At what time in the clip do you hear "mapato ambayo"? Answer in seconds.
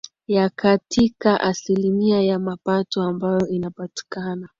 2.39-3.47